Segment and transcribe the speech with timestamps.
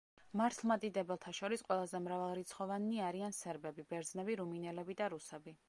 [0.39, 5.59] მართლმადიდებელთა შორის ყველაზე მრავალრიცხოვანნი არიან სერბები, ბერძნები, რუმინელები და რუსები.